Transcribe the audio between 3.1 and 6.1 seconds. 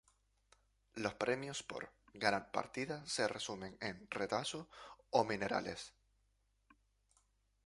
resumen en; retazos o minerales.